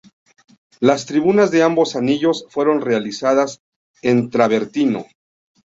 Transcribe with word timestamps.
Las 0.79 1.05
tribunas 1.05 1.51
de 1.51 1.61
ambos 1.61 1.95
anillos 1.95 2.47
fueron 2.49 2.81
realizadas 2.81 3.61
en 4.01 4.31
travertino. 4.31 5.05